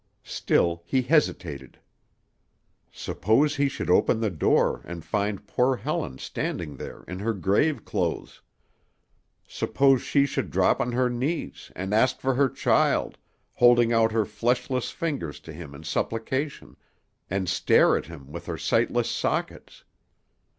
[0.25, 1.77] Still he hesitated.
[2.91, 7.85] Suppose he should open the door, and find poor Helen standing there in her grave
[7.85, 8.41] clothes!
[9.47, 13.19] Suppose she should drop on her knees, and ask for her child,
[13.53, 16.77] holding out her fleshless fingers to him in supplication,
[17.29, 19.83] and stare at him with her sightless sockets?